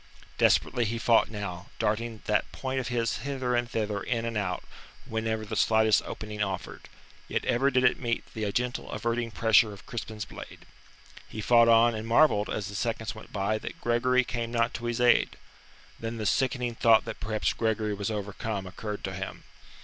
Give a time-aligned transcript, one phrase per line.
[0.39, 4.63] Desperately he fought now, darting that point of his hither and thither in and out
[5.05, 6.89] whenever the slightest opening offered;
[7.27, 10.65] yet ever did it meet the gentle averting pressure of Crispin's blade.
[11.29, 14.85] He fought on and marvelled as the seconds went by that Gregory came not to
[14.85, 15.37] his aid.
[15.99, 19.43] Then the sickening thought that perhaps Gregory was overcome occurred to him.